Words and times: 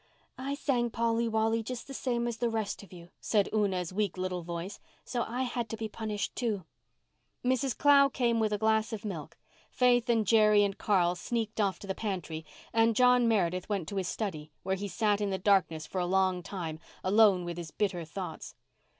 "I 0.39 0.55
sang 0.55 0.89
Polly 0.89 1.27
Wolly 1.27 1.61
just 1.61 1.85
the 1.85 1.93
same 1.93 2.27
as 2.27 2.37
the 2.37 2.49
rest 2.49 2.81
of 2.81 2.91
you," 2.91 3.11
said 3.19 3.49
Una's 3.53 3.93
weak 3.93 4.17
little 4.17 4.41
voice, 4.41 4.79
"so 5.05 5.23
I 5.27 5.43
had 5.43 5.69
to 5.69 5.77
be 5.77 5.87
punished, 5.87 6.35
too." 6.35 6.65
Mrs. 7.45 7.77
Clow 7.77 8.09
came 8.09 8.39
with 8.39 8.51
a 8.51 8.57
glass 8.57 8.93
of 8.93 9.05
milk, 9.05 9.37
Faith 9.69 10.09
and 10.09 10.25
Jerry 10.25 10.63
and 10.63 10.75
Carl 10.75 11.13
sneaked 11.13 11.61
off 11.61 11.77
to 11.77 11.85
the 11.85 11.93
pantry, 11.93 12.43
and 12.73 12.95
John 12.95 13.27
Meredith 13.27 13.69
went 13.69 13.81
into 13.83 13.97
his 13.97 14.07
study, 14.07 14.51
where 14.63 14.73
he 14.73 14.87
sat 14.87 15.21
in 15.21 15.29
the 15.29 15.37
darkness 15.37 15.85
for 15.85 16.01
a 16.01 16.07
long 16.07 16.41
time, 16.41 16.79
alone 17.03 17.45
with 17.45 17.57
his 17.57 17.69
bitter 17.69 18.03
thoughts. 18.03 18.55